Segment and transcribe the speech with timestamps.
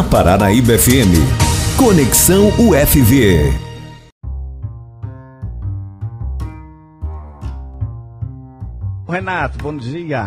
[0.00, 1.12] na Paranaíba FM.
[1.76, 3.52] Conexão UFV.
[9.06, 10.26] Renato, bom dia.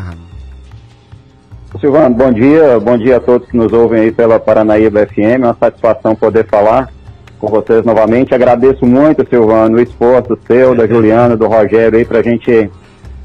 [1.79, 5.37] Silvano, bom dia, bom dia a todos que nos ouvem aí pela Paranaíba FM, é
[5.37, 6.91] uma satisfação poder falar
[7.39, 8.35] com vocês novamente.
[8.35, 12.69] Agradeço muito, Silvano, o esforço seu, da Juliana, do Rogério aí, para a gente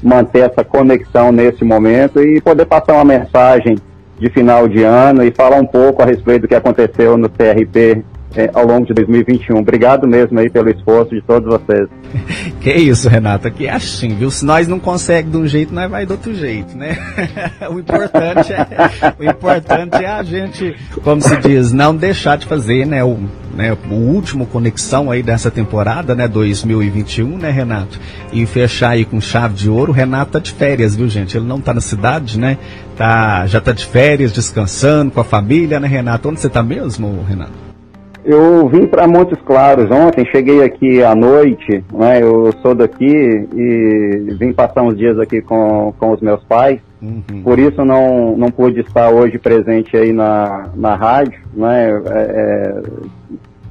[0.01, 3.77] manter essa conexão nesse momento e poder passar uma mensagem
[4.19, 8.03] de final de ano e falar um pouco a respeito do que aconteceu no CRP
[8.35, 9.57] é, ao longo de 2021.
[9.57, 11.87] Obrigado mesmo aí pelo esforço de todos vocês.
[12.59, 14.29] Que isso, Renato, aqui é assim, viu?
[14.29, 16.97] Se nós não conseguimos de um jeito, nós vai do outro jeito, né?
[17.71, 18.67] o, importante é,
[19.17, 23.01] o importante é a gente, como se diz, não deixar de fazer, né?
[23.01, 23.17] O,
[23.55, 27.97] né, o último conexão aí dessa temporada, né, 2021, né, Renato?
[28.33, 29.93] E fechar aí com chave de ouro.
[29.93, 31.37] O Renato tá de férias, viu, gente?
[31.37, 32.57] Ele não tá na cidade, né?
[32.99, 36.27] Tá, já tá de férias, descansando com a família, né, Renato?
[36.27, 37.53] Onde você tá mesmo, Renato?
[38.25, 42.21] Eu vim para Montes Claros ontem, cheguei aqui à noite, né?
[42.21, 43.07] Eu sou daqui
[43.55, 46.81] e vim passar uns dias aqui com, com os meus pais.
[47.01, 47.41] Uhum.
[47.41, 51.91] Por isso não, não pude estar hoje presente aí na, na rádio, né?
[51.91, 52.81] É, é,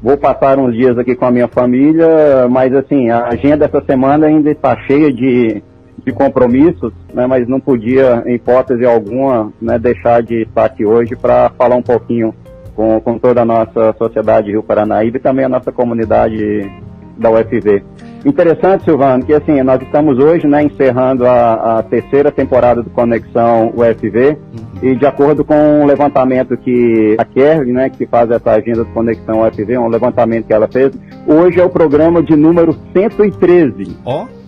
[0.03, 4.27] vou passar uns dias aqui com a minha família, mas assim, a agenda essa semana
[4.27, 5.63] ainda está cheia de,
[6.09, 7.27] de compromissos, né?
[7.27, 11.83] Mas não podia, em hipótese alguma, né, deixar de estar aqui hoje para falar um
[11.83, 12.35] pouquinho
[12.75, 16.71] com, com toda a nossa sociedade Rio Paranaíba e também a nossa comunidade
[17.19, 17.83] da UFV.
[18.25, 23.73] Interessante, Silvano, que assim, nós estamos hoje né, encerrando a, a terceira temporada do Conexão
[23.77, 24.91] UFV uhum.
[24.91, 28.91] e de acordo com o levantamento que a Kerry, né, que faz essa agenda do
[28.93, 30.93] Conexão UFV, um levantamento que ela fez,
[31.27, 33.99] hoje é o programa de número 113.
[34.05, 34.25] Ó!
[34.25, 34.39] Oh.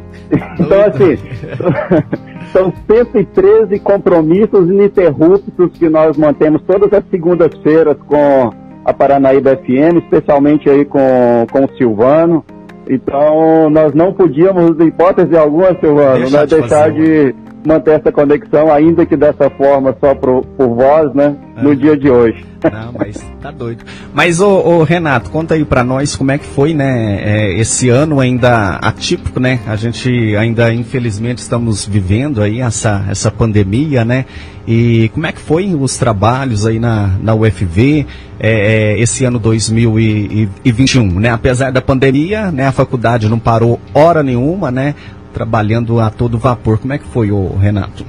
[0.30, 1.18] então, assim,
[2.52, 8.52] são 113 compromissos ininterruptos que nós mantemos todas as segundas-feiras com
[8.84, 12.44] a Paranaíba FM, especialmente aí com, com o Silvano.
[12.88, 17.34] Então, nós não podíamos, em hipótese alguma, Silvano, deixar, né, de, deixar de
[17.66, 22.08] manter essa conexão, ainda que dessa forma, só por, por voz, né, no dia de
[22.08, 22.44] hoje.
[22.62, 23.84] Não, mas tá doido.
[24.12, 27.88] Mas, ô, ô Renato, conta aí para nós como é que foi, né, é, esse
[27.88, 34.24] ano ainda atípico, né, a gente ainda, infelizmente, estamos vivendo aí essa, essa pandemia, né,
[34.66, 38.06] e como é que foi os trabalhos aí na, na UFV
[38.38, 44.22] é, é, esse ano 2021, né, apesar da pandemia, né, a faculdade não parou hora
[44.22, 44.94] nenhuma, né,
[45.36, 46.78] trabalhando a todo vapor.
[46.78, 48.06] Como é que foi, o Renato?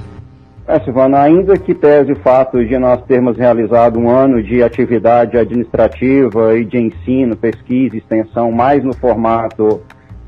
[0.66, 5.36] É, Silvana, ainda que pese o fato de nós termos realizado um ano de atividade
[5.36, 9.82] administrativa e de ensino, pesquisa e extensão mais no formato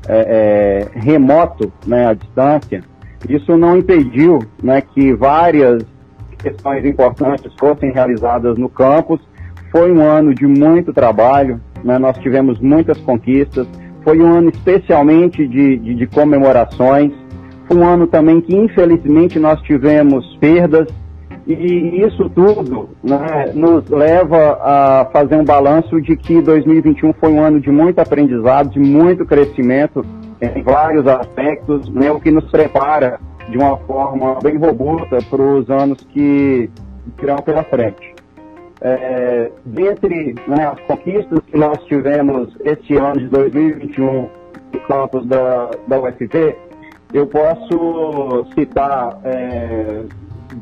[0.07, 2.83] é, é, remoto, né, à distância,
[3.27, 5.83] isso não impediu né, que várias
[6.37, 9.19] questões importantes fossem realizadas no campus.
[9.71, 13.67] Foi um ano de muito trabalho, né, nós tivemos muitas conquistas,
[14.03, 17.11] foi um ano especialmente de, de, de comemorações.
[17.67, 20.87] Foi um ano também que, infelizmente, nós tivemos perdas.
[21.47, 27.41] E isso tudo né, nos leva a fazer um balanço de que 2021 foi um
[27.41, 30.05] ano de muito aprendizado, de muito crescimento
[30.39, 33.19] em vários aspectos, né, o que nos prepara
[33.49, 36.69] de uma forma bem robusta para os anos que
[37.19, 38.10] virão pela frente.
[38.81, 44.29] É, dentre né, as conquistas que nós tivemos este ano de 2021
[44.73, 46.55] no campus da, da UFV,
[47.13, 50.03] eu posso citar é,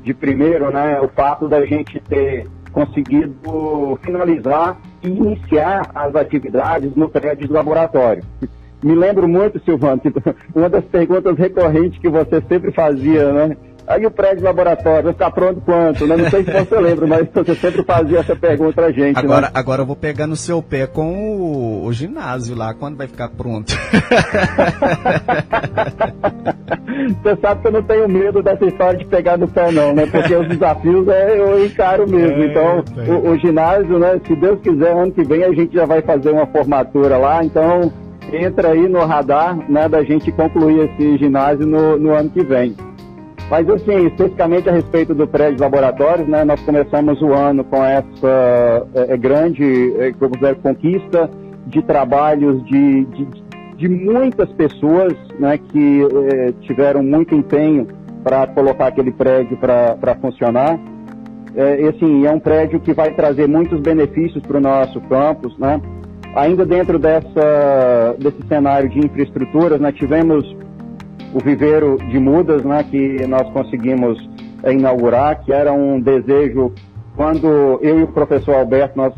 [0.04, 7.10] de primeiro né, o fato da gente ter conseguido finalizar e iniciar as atividades no
[7.10, 8.24] prédio do laboratório.
[8.84, 10.02] Me lembro muito, Silvano,
[10.56, 13.58] uma das perguntas recorrentes que você sempre fazia, né?
[13.90, 16.06] Aí o prédio laboratório vai ficar pronto quanto?
[16.06, 16.16] Né?
[16.16, 19.16] Não sei se você lembra, mas você sempre fazia essa pergunta pra gente.
[19.16, 19.22] Né?
[19.24, 19.52] Agora, né?
[19.52, 23.30] agora eu vou pegar no seu pé com o, o ginásio lá, quando vai ficar
[23.30, 23.74] pronto?
[27.24, 30.06] você sabe que eu não tenho medo dessa história de pegar no pé não, né?
[30.06, 32.44] Porque os desafios é, eu encaro mesmo.
[32.44, 34.22] É, então, o, o ginásio, né?
[34.28, 37.92] Se Deus quiser, ano que vem a gente já vai fazer uma formatura lá, então
[38.32, 42.76] entra aí no radar né, da gente concluir esse ginásio no, no ano que vem.
[43.50, 48.88] Mas, assim, especificamente a respeito do prédio laboratórios, né, nós começamos o ano com essa
[48.94, 50.14] é, grande é,
[50.62, 51.30] conquista
[51.66, 53.28] de trabalhos de, de,
[53.76, 56.02] de muitas pessoas né, que
[56.32, 57.88] é, tiveram muito empenho
[58.24, 60.80] para colocar aquele prédio para funcionar.
[61.56, 65.82] É, assim, é um prédio que vai trazer muitos benefícios para o nosso campus, né?
[66.36, 70.46] Ainda dentro dessa, desse cenário de infraestruturas, nós tivemos
[71.34, 74.18] o viveiro de mudas, né, que nós conseguimos
[74.68, 76.74] inaugurar, que era um desejo.
[77.16, 79.14] Quando eu e o professor Alberto nós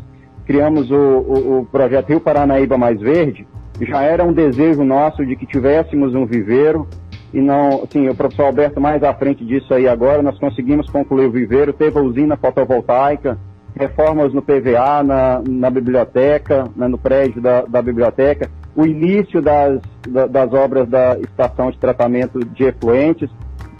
[0.45, 3.47] criamos o, o, o projeto Rio Paranaíba Mais Verde,
[3.79, 6.87] já era um desejo nosso de que tivéssemos um viveiro.
[7.33, 11.27] E não, assim, o professor Alberto mais à frente disso aí agora, nós conseguimos concluir
[11.27, 13.37] o viveiro, teve a usina fotovoltaica,
[13.73, 19.81] reformas no PVA, na, na biblioteca, né, no prédio da, da, biblioteca, o início das,
[20.07, 23.29] da, das obras da estação de tratamento de efluentes,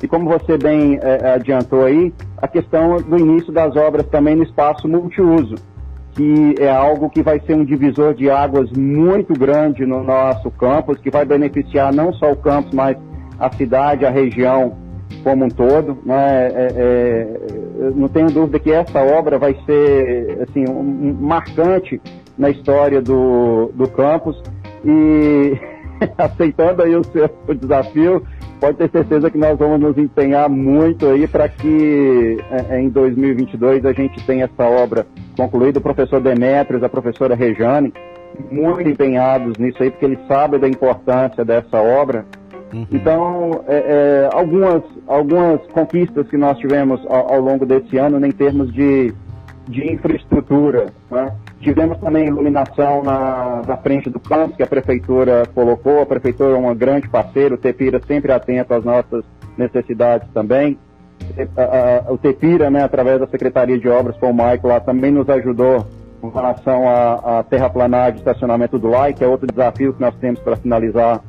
[0.02, 4.44] e como você bem é, adiantou aí, a questão do início das obras também no
[4.44, 5.56] espaço multiuso,
[6.12, 11.00] que é algo que vai ser um divisor de águas muito grande no nosso campus,
[11.00, 12.98] que vai beneficiar não só o campus, mas
[13.40, 14.76] a cidade, a região
[15.24, 15.98] como um todo.
[16.04, 16.48] Né?
[16.48, 22.02] É, é, não tenho dúvida que essa obra vai ser assim, um, um marcante
[22.38, 24.42] na história do, do campus
[24.86, 25.58] e
[26.18, 28.24] aceitando aí o seu o desafio,
[28.60, 33.86] pode ter certeza que nós vamos nos empenhar muito aí para que é, em 2022
[33.86, 35.06] a gente tenha essa obra
[35.38, 35.80] concluída.
[35.80, 37.94] O professor Demetrios, a professora Rejane,
[38.52, 42.26] muito empenhados nisso aí, porque eles sabem da importância dessa obra
[42.74, 42.88] Uhum.
[42.92, 48.32] Então, é, é, algumas, algumas conquistas que nós tivemos ao, ao longo desse ano em
[48.32, 49.14] termos de,
[49.68, 50.88] de infraestrutura.
[51.10, 51.34] Né?
[51.62, 56.02] Tivemos também iluminação na, na frente do campus, que a prefeitura colocou.
[56.02, 59.24] A prefeitura é um grande parceiro, o Tepira sempre atento às nossas
[59.58, 60.78] necessidades também.
[62.10, 65.86] O Tepira, né, através da Secretaria de Obras, com o Michael lá, também nos ajudou
[66.20, 70.16] com relação à, à terraplanagem de estacionamento do LAI, que é outro desafio que nós
[70.16, 71.22] temos para finalizar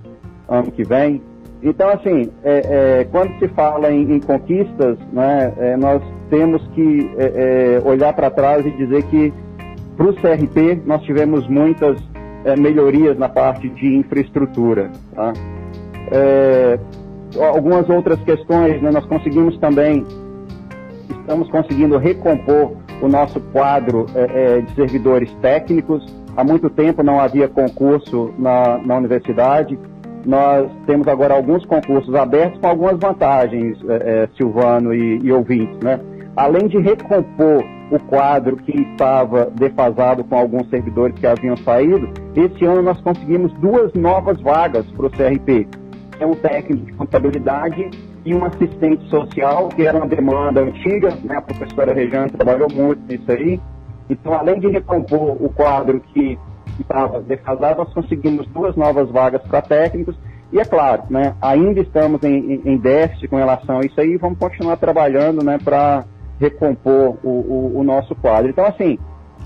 [0.48, 1.22] ano que vem.
[1.62, 7.10] Então, assim, é, é, quando se fala em, em conquistas, né, é, nós temos que
[7.16, 9.32] é, é, olhar para trás e dizer que
[10.02, 11.96] para o CRP nós tivemos muitas
[12.44, 14.90] é, melhorias na parte de infraestrutura.
[15.14, 15.32] Tá?
[17.40, 20.04] algumas outras questões, né, nós conseguimos também,
[21.20, 24.04] estamos conseguindo recompor o nosso quadro
[24.66, 26.04] de servidores técnicos.
[26.36, 29.78] Há muito tempo não havia concurso na, na universidade
[30.24, 35.76] nós temos agora alguns concursos abertos com algumas vantagens, é, é, Silvano e, e ouvintes,
[35.82, 35.98] né?
[36.36, 42.64] Além de recompor o quadro que estava defasado com alguns servidores que haviam saído, esse
[42.64, 45.68] ano nós conseguimos duas novas vagas para o CRP.
[46.18, 47.90] É um técnico de contabilidade
[48.24, 51.36] e um assistente social, que era uma demanda antiga, né?
[51.36, 53.60] a professora Rejane trabalhou muito nisso aí.
[54.08, 56.38] Então, além de recompor o quadro que
[56.80, 60.16] estava defasado, nós conseguimos duas novas vagas para técnicos.
[60.50, 64.38] E é claro, né, ainda estamos em, em, déficit com relação a isso aí vamos
[64.38, 66.04] continuar trabalhando né, para
[66.42, 68.50] recompor o, o, o, nosso quadro.
[68.50, 68.98] Então, assim,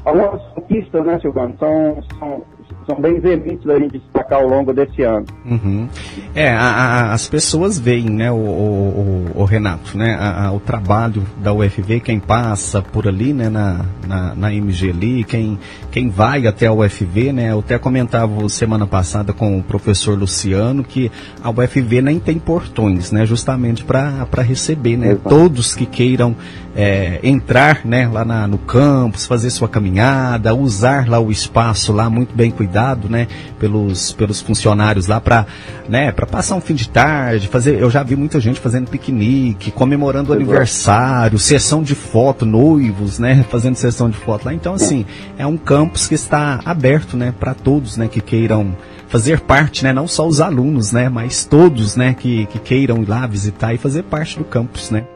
[0.04, 2.43] algumas conquistas, né, Silvano, são, são
[2.86, 5.26] são bem veementes da gente destacar ao longo desse ano.
[5.44, 5.88] Uhum.
[6.34, 11.24] É, a, a, as pessoas veem, né, o, o, o Renato, né, a, o trabalho
[11.42, 15.58] da UFV, quem passa por ali, né, na, na, na, MG ali, quem,
[15.90, 20.84] quem vai até a UFV, né, eu até comentava semana passada com o professor Luciano
[20.84, 21.10] que
[21.42, 25.28] a UFV nem tem portões, né, justamente para receber, né, Exato.
[25.28, 26.36] todos que queiram
[26.76, 32.10] é, entrar, né, lá na, no campus, fazer sua caminhada, usar lá o espaço lá
[32.10, 32.75] muito bem cuidado,
[33.08, 33.27] né,
[33.58, 35.46] pelos, pelos funcionários lá para,
[35.89, 39.70] né, para passar um fim de tarde, fazer, eu já vi muita gente fazendo piquenique,
[39.70, 44.55] comemorando o aniversário, sessão de foto, noivos, né, fazendo sessão de foto lá.
[44.55, 45.06] Então, assim,
[45.39, 48.77] é um campus que está aberto, né, para todos, né, que queiram
[49.08, 53.08] fazer parte, né, não só os alunos, né, mas todos, né, que, que queiram ir
[53.08, 55.06] lá visitar e fazer parte do campus, né.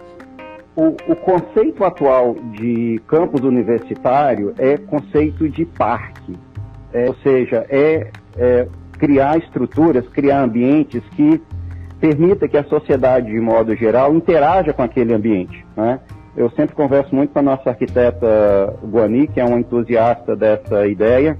[0.76, 6.38] O, o, conceito atual de campus universitário é conceito de parque
[6.92, 8.68] é, ou seja, é, é,
[8.98, 11.40] criar estruturas, criar ambientes que
[12.00, 15.64] permita que a sociedade, de modo geral, interaja com aquele ambiente.
[15.76, 16.00] Né?
[16.36, 21.36] Eu sempre converso muito com a nossa arquiteta Guani, que é uma entusiasta dessa ideia,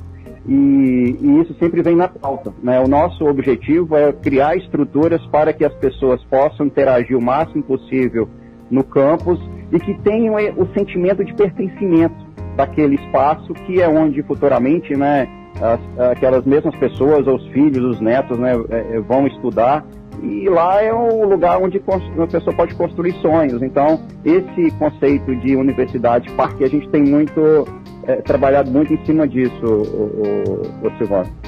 [0.47, 2.53] e, e, isso sempre vem na pauta.
[2.63, 2.81] Né?
[2.81, 8.29] O nosso objetivo é criar estruturas para que as pessoas possam interagir o máximo possível
[8.71, 9.39] no campus
[9.73, 12.15] e que tenham o sentimento de pertencimento
[12.57, 15.29] daquele espaço que é onde futuramente né,
[15.61, 19.85] as, aquelas mesmas pessoas, os filhos, os netos, né, é, é, vão estudar
[20.23, 23.63] e lá é um lugar onde a pessoa pode construir sonhos.
[23.63, 27.67] Então, esse conceito de universidade, parque, a gente tem muito
[28.07, 31.40] é, trabalhado muito em cima disso, o, o, o Silvano.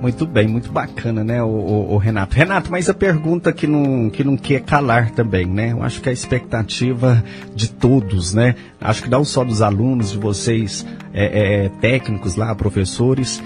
[0.00, 2.36] Muito bem, muito bacana, né, o, o, o, Renato.
[2.36, 5.72] Renato, mas a pergunta que não, que não quer calar também, né?
[5.72, 7.24] Eu acho que a expectativa
[7.54, 8.54] de todos, né?
[8.80, 13.42] Acho que não só dos alunos, de vocês, é, é, técnicos lá, professores,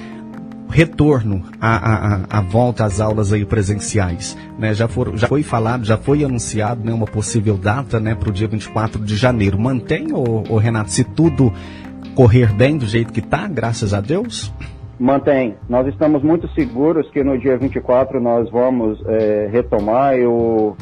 [0.71, 4.37] retorno à, à, volta às aulas aí presenciais.
[4.59, 4.75] Né?
[4.75, 8.33] Já, for, já foi falado, já foi anunciado né, uma possível data né, para o
[8.33, 9.59] dia 24 de janeiro.
[9.59, 11.53] Mantém, ô, Renato, se tudo
[12.15, 14.53] correr bem do jeito que está, graças a Deus?
[14.99, 15.55] Mantém.
[15.69, 20.17] Nós estamos muito seguros que no dia 24 nós vamos é, retomar.
[20.17, 20.77] Eu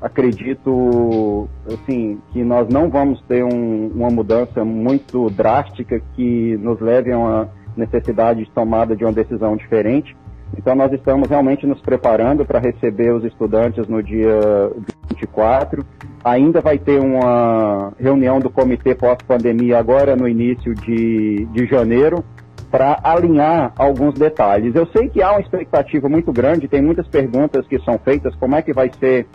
[0.00, 7.12] acredito assim que nós não vamos ter um, uma mudança muito drástica que nos leve
[7.12, 10.14] a uma necessidade de tomada de uma decisão diferente.
[10.58, 14.38] Então nós estamos realmente nos preparando para receber os estudantes no dia
[15.08, 15.82] 24.
[16.22, 22.22] Ainda vai ter uma reunião do comitê pós-pandemia agora no início de, de janeiro
[22.72, 24.74] para alinhar alguns detalhes.
[24.74, 28.56] Eu sei que há uma expectativa muito grande, tem muitas perguntas que são feitas, como
[28.56, 29.26] é que vai ser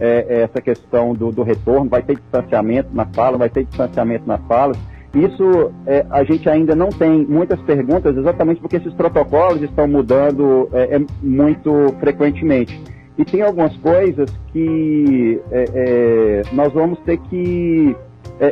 [0.00, 4.40] é, essa questão do, do, retorno, vai ter distanciamento na sala, vai ter distanciamento nas
[4.46, 4.78] salas.
[5.14, 10.68] Isso é, a gente ainda não tem muitas perguntas, exatamente porque esses protocolos estão mudando
[10.72, 12.82] é, é muito frequentemente.
[13.18, 17.94] E tem algumas coisas que é, é, nós vamos ter que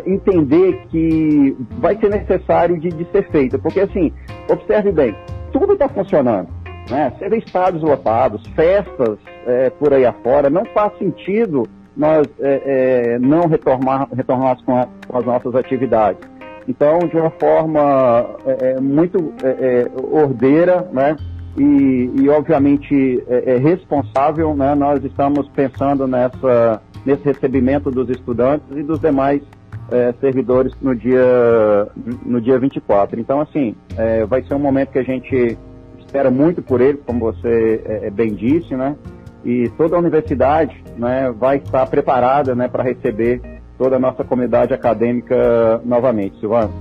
[0.06, 3.58] entender que vai ser necessário de, de ser feita.
[3.58, 4.10] Porque, assim,
[4.48, 5.14] observe bem,
[5.52, 6.48] tudo está funcionando.
[6.90, 7.12] Né?
[7.16, 13.18] Você vê estádios lotados, festas é, por aí afora, não faz sentido nós é, é,
[13.18, 16.20] não retornar, retornarmos com, a, com, as nossas atividades.
[16.66, 21.16] Então, de uma forma é, é, muito é, ordeira, né?
[21.56, 23.22] E, e obviamente
[23.62, 24.74] responsável, né?
[24.74, 29.40] Nós estamos pensando nessa, nesse recebimento dos estudantes e dos demais
[30.20, 31.88] servidores no dia,
[32.24, 33.20] no dia 24.
[33.20, 33.74] Então, assim,
[34.28, 35.56] vai ser um momento que a gente
[36.14, 38.94] espera muito por ele, como você é, é, bem disse, né?
[39.44, 43.40] E toda a universidade né, vai estar preparada né, para receber
[43.76, 46.72] toda a nossa comunidade acadêmica novamente, Silvano.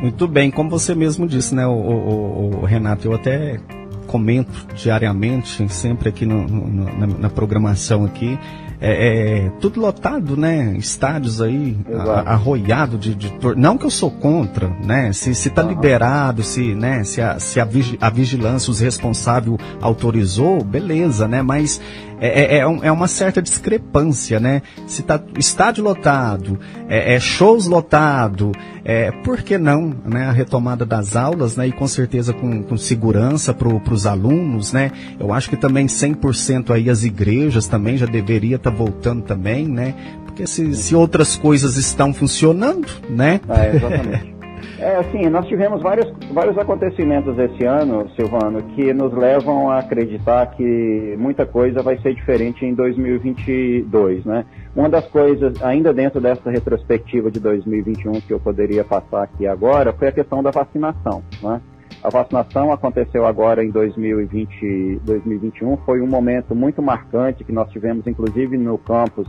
[0.00, 3.58] Muito bem, como você mesmo disse, né, o, o, o Renato, eu até
[4.06, 8.38] comento diariamente, sempre aqui no, no, na, na programação aqui,
[8.86, 10.74] é, é, tudo lotado, né?
[10.76, 15.12] Estádios aí a, arroiado de, de, não que eu sou contra, né?
[15.12, 15.70] Se se está uhum.
[15.70, 17.02] liberado, se né?
[17.04, 21.42] Se a, se a, vigi, a vigilância, os responsáveis autorizou, beleza, né?
[21.42, 21.80] Mas
[22.20, 24.62] é, é, é, é, uma certa discrepância, né?
[24.86, 26.58] Se tá estádio lotado,
[26.88, 28.52] é, é shows lotado,
[28.84, 30.26] é, por que não, né?
[30.26, 31.68] A retomada das aulas, né?
[31.68, 34.90] E com certeza com, com segurança para os alunos, né?
[35.18, 39.66] Eu acho que também 100% aí as igrejas também já deveria estar tá voltando também,
[39.66, 39.94] né?
[40.24, 43.40] Porque se, se outras coisas estão funcionando, né?
[43.48, 44.35] É, exatamente.
[44.78, 50.46] É, assim, nós tivemos vários, vários acontecimentos esse ano, Silvano, que nos levam a acreditar
[50.54, 54.44] que muita coisa vai ser diferente em 2022, né?
[54.74, 59.94] Uma das coisas, ainda dentro dessa retrospectiva de 2021 que eu poderia passar aqui agora,
[59.94, 61.60] foi a questão da vacinação, né?
[62.02, 68.06] A vacinação aconteceu agora em 2020, 2021, foi um momento muito marcante que nós tivemos,
[68.06, 69.26] inclusive no campus,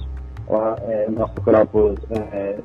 [0.87, 2.59] é, nosso campus é,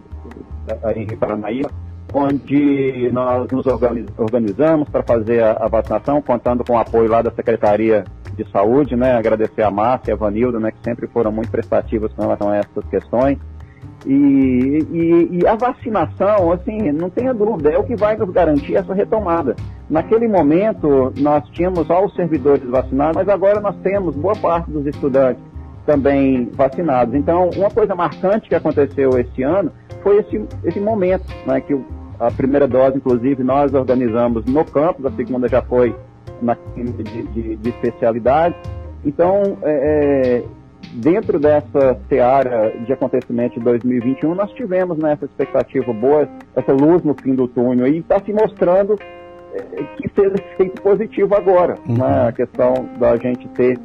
[0.83, 1.71] é em Paranaíba,
[2.13, 8.05] onde nós nos organizamos para fazer a, vacinação, contando com o apoio lá da Secretaria
[8.35, 9.13] de Saúde, né?
[9.17, 10.71] Agradecer a Márcia e a Vanilda, né?
[10.71, 13.39] Que sempre foram muito prestativos com relação a essas questões.
[14.05, 18.75] E, e, e, a vacinação, assim, não tenha dúvida, é o que vai nos garantir
[18.75, 19.55] essa retomada.
[19.89, 24.87] Naquele momento, nós tínhamos só os servidores vacinados, mas agora nós temos boa parte dos
[24.87, 25.52] estudantes
[25.87, 27.15] também vacinados.
[27.15, 29.73] Então, uma coisa marcante que aconteceu esse ano
[30.03, 31.79] foi esse, esse momento, né, que
[32.19, 35.95] a primeira dose, inclusive, nós organizamos no campus, a segunda já foi
[36.41, 38.55] na clínica de, de, de especialidade.
[39.05, 40.45] Então, é, é
[40.95, 47.15] dentro dessa seara de acontecimento de 2021, nós tivemos né, expectativa boa, essa luz no
[47.15, 48.99] fim do túnel, e está se mostrando
[49.55, 51.77] é, que fez efeito positivo agora.
[51.89, 51.97] Uhum.
[51.97, 52.29] Né?
[52.29, 53.79] A questão da gente ter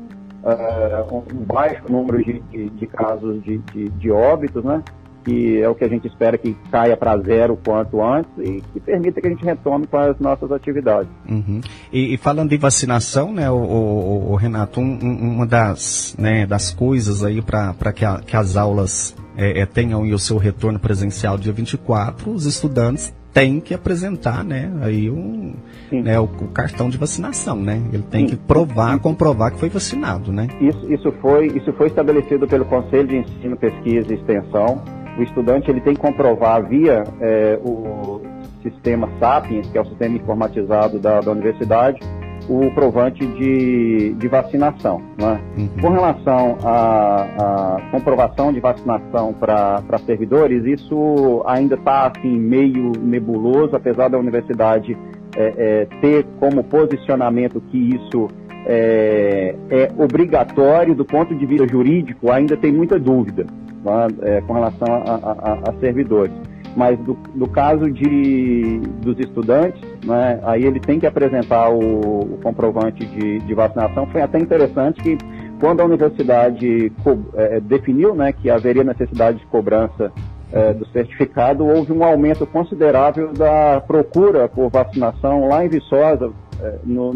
[0.48, 3.58] uh, um baixo número de, de, de casos de,
[3.90, 4.82] de, óbitos, né?
[5.24, 8.64] que é o que a gente espera que caia para zero o quanto antes e
[8.72, 11.10] que permita que a gente retome com as nossas atividades.
[11.28, 11.60] Uhum.
[11.92, 14.98] E, e, falando de vacinação, né, o, o, o Renato, um,
[15.36, 20.20] uma das, né, das coisas aí para que, que as aulas é, é, tenham o
[20.20, 25.54] seu retorno presencial dia 24, os estudantes têm que apresentar, né, aí um,
[25.92, 27.82] né, o, o, cartão de vacinação, né?
[27.94, 28.36] Ele tem Sim.
[28.36, 30.48] que provar, comprovar que foi vacinado, né?
[30.60, 34.82] Isso, isso, foi, isso foi estabelecido pelo Conselho de Ensino, Pesquisa e Extensão
[35.18, 38.22] o estudante ele tem que comprovar via é, o
[38.62, 42.00] sistema Sapiens, que é o sistema informatizado da, da universidade,
[42.50, 45.02] o provante de, de vacinação.
[45.18, 45.40] Né?
[45.58, 45.70] Uhum.
[45.82, 54.10] Com relação à, comprovação de vacinação para servidores, isso ainda está assim, meio nebuloso, apesar
[54.10, 54.98] da universidade
[55.36, 58.28] é, é, ter como posicionamento que isso
[58.66, 63.46] é, é, obrigatório do ponto de vista jurídico, ainda tem muita dúvida
[63.84, 64.08] tá?
[64.22, 66.34] é, com relação a, a, a servidores.
[66.78, 73.04] Mas do, caso de, dos estudantes, né, aí ele tem que apresentar o, o comprovante
[73.04, 74.06] de, de, vacinação.
[74.06, 75.18] Foi até interessante que
[75.60, 76.92] quando a universidade
[77.34, 80.12] é, definiu né, que haveria necessidade de cobrança
[80.52, 86.32] é, do certificado, houve um aumento considerável da procura por vacinação lá em Viçosa,
[86.62, 87.12] é, no,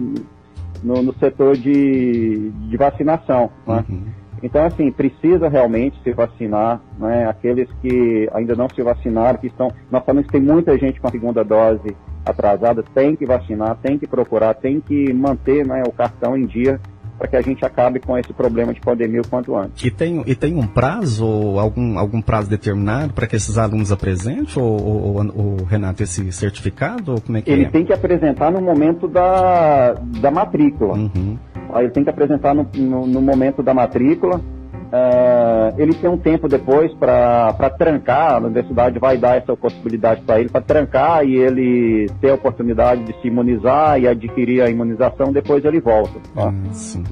[0.81, 3.51] no, no, setor de, de vacinação.
[3.67, 3.85] Né?
[3.87, 4.20] Uhum.
[4.43, 7.27] Então, assim, precisa realmente se vacinar, né?
[7.27, 9.71] Aqueles que ainda não se vacinaram, que estão.
[9.89, 11.95] Nós sabemos que tem muita gente com a segunda dose
[12.25, 16.79] atrasada, tem que vacinar, tem que procurar, tem que manter né, o cartão em dia
[17.21, 19.85] para que a gente acabe com esse problema de pandemia o quanto antes.
[19.85, 21.23] E tem, e tem um prazo,
[21.59, 27.11] algum, algum prazo determinado para que esses alunos apresentem, ou, ou, ou, Renato, esse certificado?
[27.11, 27.69] Ou como é que Ele é?
[27.69, 30.95] tem que apresentar no momento da, da matrícula.
[30.95, 31.37] Uhum.
[31.75, 34.41] Ele tem que apresentar no, no, no momento da matrícula
[34.91, 40.41] Uh, ele tem um tempo depois para trancar, a universidade vai dar essa possibilidade para
[40.41, 45.31] ele, para trancar e ele ter a oportunidade de se imunizar e adquirir a imunização,
[45.31, 46.19] depois ele volta.
[46.35, 46.49] Tá?
[46.49, 46.53] Ah,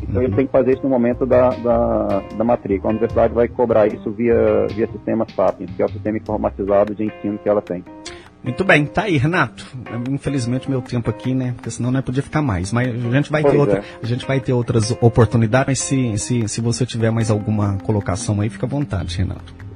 [0.03, 2.91] então ele tem que fazer isso no momento da, da, da matrícula.
[2.91, 7.05] A universidade vai cobrar isso via, via sistema Sapiens, que é o sistema informatizado de
[7.05, 7.81] ensino que ela tem.
[8.43, 9.65] Muito bem, tá aí, Renato.
[10.09, 11.53] Infelizmente meu tempo aqui, né?
[11.55, 12.71] Porque senão não é podia ficar mais.
[12.71, 13.83] Mas a gente vai ter outra, é.
[14.01, 15.67] a gente vai ter outras oportunidades.
[15.67, 19.69] Mas se, se, se você tiver mais alguma colocação aí, fica à vontade, Renato.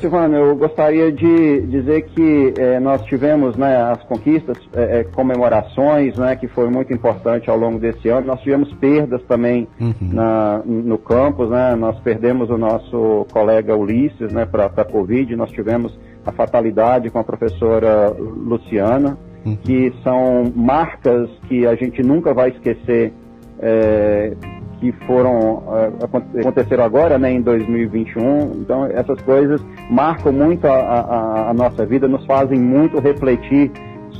[0.00, 6.36] Silvano, eu gostaria de dizer que eh, nós tivemos né, as conquistas, eh, comemorações, né,
[6.36, 8.26] que foi muito importante ao longo desse ano.
[8.26, 9.94] Nós tivemos perdas também uhum.
[10.00, 11.74] na, no campus, né?
[11.74, 15.34] Nós perdemos o nosso colega Ulisses, né, para a Covid.
[15.34, 19.56] Nós tivemos a fatalidade com a professora Luciana, uhum.
[19.56, 23.12] que são marcas que a gente nunca vai esquecer,
[23.60, 24.34] é,
[24.80, 28.52] que foram é, aconteceram agora, né, em 2021.
[28.60, 33.70] Então essas coisas marcam muito a, a, a nossa vida, nos fazem muito refletir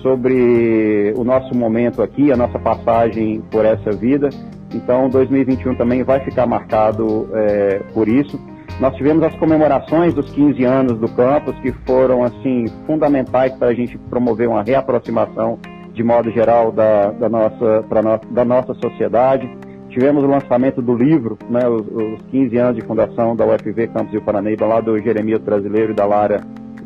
[0.02, 4.30] sobre o nosso momento aqui, a nossa passagem por essa vida.
[4.74, 8.38] Então 2021 também vai ficar marcado é, por isso.
[8.80, 13.74] Nós tivemos as comemorações dos 15 anos do campus, que foram, assim, fundamentais para a
[13.74, 15.58] gente promover uma reaproximação,
[15.92, 19.50] de modo geral, da, da, nossa, no, da nossa sociedade.
[19.90, 24.12] Tivemos o lançamento do livro, né, os, os 15 anos de fundação da UFV Campus
[24.12, 26.40] Rio Paranaíba, lá do Jeremias Brasileiro e da Lara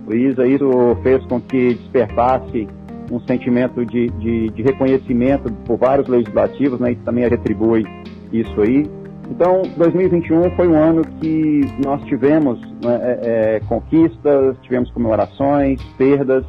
[0.06, 0.46] Luiza.
[0.46, 2.68] Isso fez com que despertasse
[3.10, 7.84] um sentimento de, de, de reconhecimento por vários legislativos, né, e também retribui
[8.32, 9.01] isso aí.
[9.32, 16.44] Então, 2021 foi um ano que nós tivemos né, é, é, conquistas, tivemos comemorações, perdas,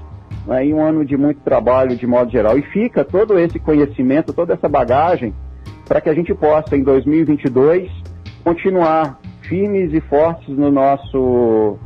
[0.45, 2.59] né, e um ano de muito trabalho de modo geral.
[2.59, 5.33] E fica todo esse conhecimento, toda essa bagagem,
[5.87, 7.89] para que a gente possa, em 2022,
[8.43, 11.77] continuar firmes e fortes no nosso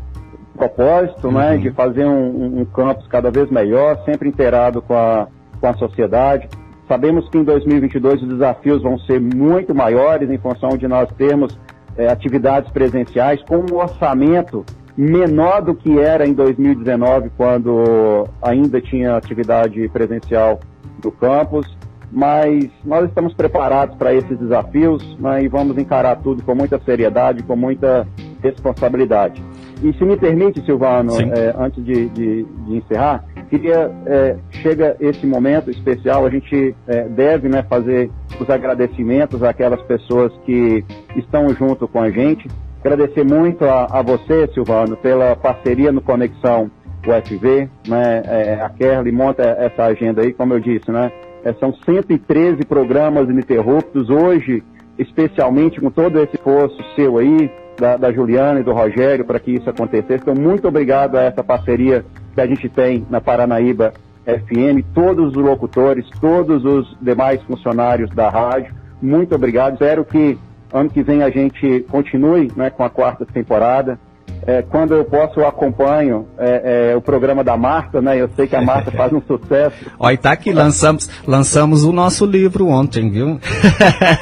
[0.56, 1.52] propósito, né, uhum.
[1.52, 5.28] né, de fazer um, um, campus cada vez melhor, sempre inteirado com a,
[5.62, 6.50] com a sociedade.
[6.88, 11.58] Sabemos que em 2022 os desafios vão ser muito maiores em função de nós termos
[11.98, 14.64] é, atividades presenciais com um orçamento
[14.96, 20.60] menor do que era em 2019, quando ainda tinha atividade presencial
[21.00, 21.78] do campus.
[22.10, 27.44] Mas nós estamos preparados para esses desafios né, e vamos encarar tudo com muita seriedade,
[27.44, 28.08] com muita
[28.42, 29.44] responsabilidade.
[29.84, 35.26] E se me permite, Silvano, é, antes de, de, de encerrar, queria, é, chega esse
[35.26, 40.84] momento especial, a gente é, deve né, fazer os agradecimentos àquelas pessoas que
[41.16, 42.50] estão junto com a gente.
[42.82, 46.70] Agradecer muito a, a você, Silvano, pela parceria no Conexão
[47.06, 51.10] UFV, né, é, a Kerly monta essa agenda aí, como eu disse, né,
[51.46, 54.62] é, são 113 programas ininterruptos, hoje,
[55.00, 57.50] especialmente com todo esse esforço seu aí,
[57.80, 60.24] da, da Juliana e do Rogério, para que isso acontecesse.
[60.24, 62.04] Então, muito obrigado a essa parceria
[62.34, 63.94] que a gente tem na Paranaíba
[64.28, 69.74] FM, todos os locutores, todos os demais funcionários da rádio, muito obrigado.
[69.74, 70.38] Espero que
[70.74, 73.98] ano que vem a gente continue né, com a quarta temporada.
[74.46, 78.22] É, quando eu posso, eu acompanho é, é, o programa da Marta, né?
[78.22, 79.90] Eu sei que a Marta faz um sucesso.
[80.00, 83.40] Olha, tá aqui, lançamos, lançamos o nosso livro ontem, viu?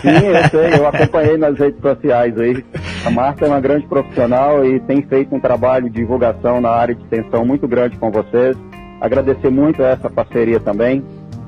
[0.01, 2.63] Sim, eu sei, eu acompanhei nas redes sociais aí.
[3.05, 6.95] A Marta é uma grande profissional e tem feito um trabalho de divulgação na área
[6.95, 8.57] de extensão muito grande com vocês.
[9.01, 11.03] Agradecer muito essa parceria também.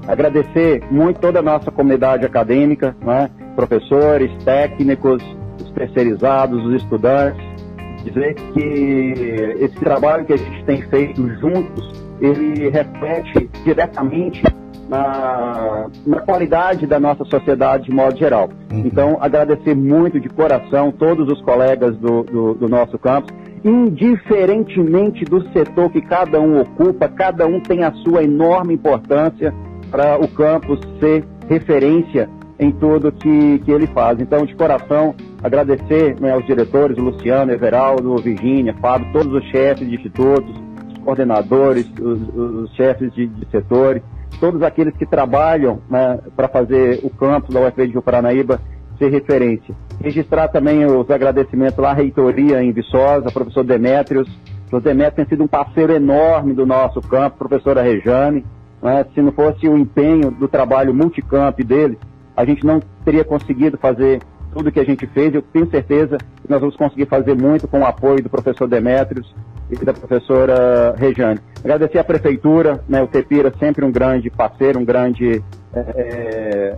[0.07, 3.29] Agradecer muito toda a nossa comunidade acadêmica, né?
[3.55, 5.21] professores, técnicos,
[5.59, 7.57] especializados, os estudantes
[8.03, 14.43] dizer que esse trabalho que a gente tem feito juntos, ele reflete diretamente
[14.89, 18.49] na, na qualidade da nossa sociedade de modo geral.
[18.71, 18.83] Uhum.
[18.85, 23.35] Então, agradecer muito de coração todos os colegas do, do, do nosso campus,
[23.67, 29.53] indiferentemente do setor que cada um ocupa, cada um tem a sua enorme importância
[29.91, 34.19] para o campus ser referência em tudo que, que ele faz.
[34.19, 39.95] Então, de coração, agradecer né, aos diretores, Luciano, Everaldo, Virgínia, Fábio, todos os chefes de
[39.95, 40.49] institutos,
[40.89, 44.01] os coordenadores, os, os chefes de, de, setores,
[44.39, 48.61] todos aqueles que trabalham né, para fazer o campus da UFV de Rio Paranaíba
[48.97, 49.75] ser referência.
[50.01, 54.27] Registrar também os agradecimentos lá à reitoria em Viçosa, professor Demétrios.
[54.27, 58.45] O professor Demétrios tem sido um parceiro enorme do nosso campo, professora Rejane.
[58.81, 59.05] Né?
[59.13, 61.97] Se não fosse o empenho do trabalho multicamp deles,
[62.35, 64.21] a gente não teria conseguido fazer
[64.53, 65.33] tudo que a gente fez.
[65.33, 69.33] Eu tenho certeza que nós vamos conseguir fazer muito com o apoio do professor Demétrios
[69.69, 71.39] e da professora Rejane.
[71.59, 76.75] Agradecer à prefeitura, né, o Tepira sempre um grande parceiro, um grande é,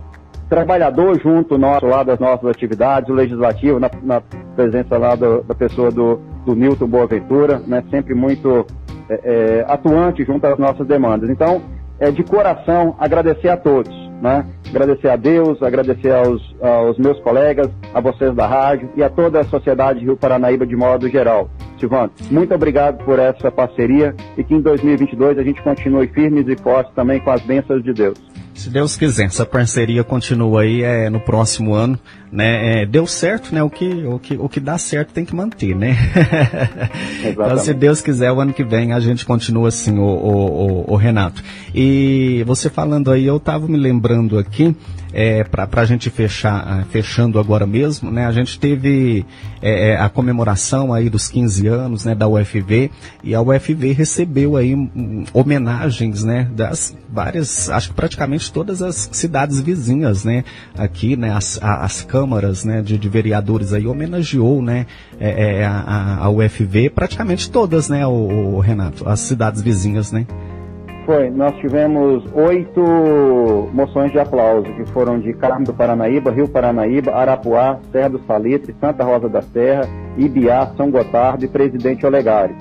[0.50, 4.20] trabalhador junto nosso lá das nossas atividades, o legislativo, na, na
[4.56, 8.66] presença lá do, da pessoa do, do Newton Boaventura, né, sempre muito
[9.08, 11.30] é, é, atuante junto às nossas demandas.
[11.30, 11.62] Então,
[12.00, 13.94] é, de coração, agradecer a todos.
[14.20, 14.44] Né?
[14.68, 19.40] Agradecer a Deus, agradecer aos, aos meus colegas, a vocês da rádio e a toda
[19.40, 21.48] a sociedade Rio Paranaíba de modo geral.
[21.78, 26.56] Silvano, muito obrigado por essa parceria e que em 2022 a gente continue firmes e
[26.56, 28.29] fortes também com as bênçãos de Deus.
[28.60, 31.98] Se Deus quiser, essa parceria continua aí é, no próximo ano,
[32.30, 32.82] né?
[32.82, 33.62] É, deu certo, né?
[33.62, 35.96] O que, o, que, o que dá certo tem que manter, né?
[37.24, 40.96] então, se Deus quiser, o ano que vem a gente continua assim, o, o, o,
[40.96, 41.42] Renato.
[41.74, 44.76] E você falando aí, eu estava me lembrando aqui
[45.12, 48.26] é, para a gente fechar, ah, fechando agora mesmo, né?
[48.26, 49.24] A gente teve
[49.60, 52.90] é, é, a comemoração aí dos 15 anos, né, da UFV
[53.24, 59.08] e a UFV recebeu aí um, homenagens, né, das várias, acho que praticamente todas as
[59.12, 60.44] cidades vizinhas, né,
[60.76, 64.86] aqui, né, as, as câmaras, né, de, de vereadores aí homenageou, né,
[65.18, 70.26] é, é a, a UFV, praticamente todas, né, o, o Renato, as cidades vizinhas, né.
[71.06, 72.80] Foi, nós tivemos oito
[73.72, 78.76] moções de aplauso, que foram de Carmo do Paranaíba, Rio Paranaíba, Arapuá, Serra do Salitre,
[78.80, 82.54] Santa Rosa da Serra, Ibiá, São Gotardo e Presidente Olegário.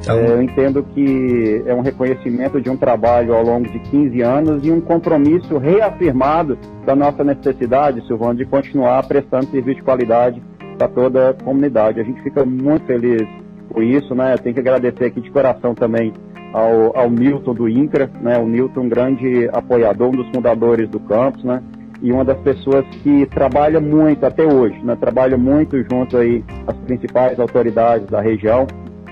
[0.00, 0.18] Então...
[0.18, 4.66] É, eu entendo que é um reconhecimento de um trabalho ao longo de 15 anos
[4.66, 10.42] e um compromisso reafirmado da nossa necessidade, Silvano, de continuar prestando serviço de qualidade
[10.78, 12.00] para toda a comunidade.
[12.00, 13.26] A gente fica muito feliz
[13.68, 14.36] por isso, né?
[14.38, 16.12] Tenho que agradecer aqui de coração também
[16.52, 18.38] ao, ao Milton do INCRA, né?
[18.38, 21.62] O Milton, um grande apoiador, um dos fundadores do campus, né?
[22.00, 24.96] E uma das pessoas que trabalha muito até hoje, né?
[24.98, 28.66] Trabalha muito junto aí às principais autoridades da região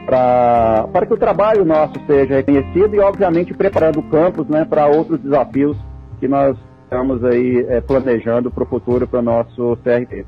[0.07, 4.64] para para que o trabalho nosso seja reconhecido e, obviamente, preparando o campus, né?
[4.64, 5.77] Para outros desafios
[6.21, 10.25] que nós estamos aí é, planejando para o futuro para o nosso CRT.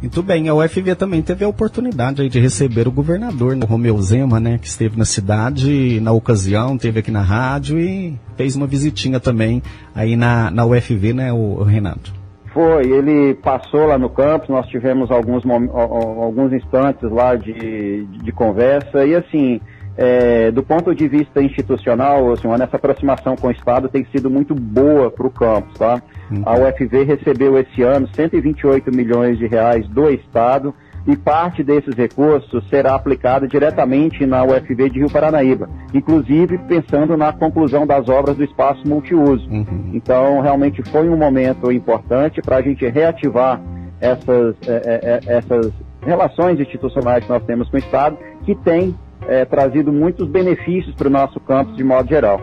[0.00, 4.40] Muito bem, a UFV também teve a oportunidade de receber o governador, o Romeu Zema,
[4.40, 9.20] né, que esteve na cidade na ocasião, esteve aqui na rádio e fez uma visitinha
[9.20, 9.62] também
[9.94, 12.19] aí na, na UFV, né, o, o Renato?
[12.52, 19.04] Foi, ele passou lá no campus, nós tivemos alguns, alguns instantes lá de, de conversa
[19.04, 19.60] e assim,
[19.96, 24.54] é, do ponto de vista institucional, assim, nessa aproximação com o Estado tem sido muito
[24.54, 26.02] boa para o campus, tá?
[26.30, 26.42] Uhum.
[26.44, 30.74] A UFV recebeu esse ano 128 milhões de reais do Estado
[31.06, 37.32] e parte desses recursos será aplicada diretamente na UFV de Rio Paranaíba, inclusive pensando na
[37.32, 39.48] conclusão das obras do espaço multiuso.
[39.50, 39.90] Uhum.
[39.94, 43.60] Então, realmente foi um momento importante para a gente reativar
[44.00, 48.94] essas, é, é, essas relações institucionais que nós temos com o Estado, que tem
[49.28, 52.40] é, trazido muitos benefícios para o nosso campus de modo geral.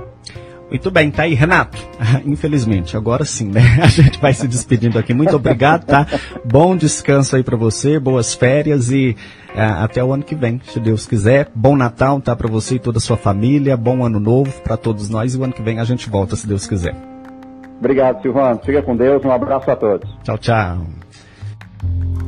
[0.69, 1.77] Muito bem, tá aí, Renato.
[2.25, 3.61] Infelizmente, agora sim, né?
[3.81, 5.13] A gente vai se despedindo aqui.
[5.13, 6.05] Muito obrigado, tá?
[6.43, 9.15] Bom descanso aí para você, boas férias e
[9.55, 11.49] uh, até o ano que vem, se Deus quiser.
[11.55, 12.35] Bom Natal, tá?
[12.35, 13.77] Para você e toda a sua família.
[13.77, 16.45] Bom ano novo para todos nós e o ano que vem a gente volta, se
[16.45, 16.95] Deus quiser.
[17.79, 18.59] Obrigado, Silvano.
[18.65, 19.23] Fica com Deus.
[19.23, 20.09] Um abraço a todos.
[20.23, 22.26] Tchau, tchau.